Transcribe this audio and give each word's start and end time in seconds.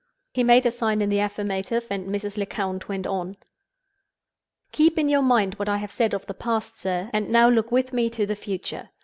He 0.33 0.43
made 0.43 0.65
a 0.65 0.71
sign 0.71 0.99
in 1.03 1.09
the 1.09 1.19
affirmative, 1.19 1.85
and 1.91 2.07
Mrs. 2.09 2.35
Lecount 2.35 2.89
went 2.89 3.05
on: 3.05 3.37
"Keep 4.71 4.97
in 4.97 5.09
your 5.09 5.21
mind 5.21 5.53
what 5.59 5.69
I 5.69 5.77
have 5.77 5.91
said 5.91 6.15
of 6.15 6.25
the 6.25 6.33
past, 6.33 6.79
sir, 6.79 7.11
and 7.13 7.29
now 7.29 7.47
look 7.49 7.71
with 7.71 7.93
me 7.93 8.09
to 8.09 8.25
the 8.25 8.35
future. 8.35 8.89